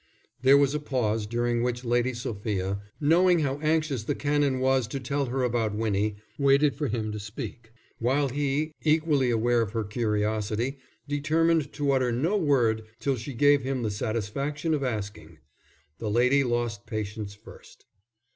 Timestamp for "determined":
11.07-11.71